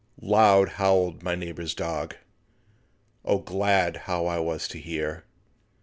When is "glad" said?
3.37-4.01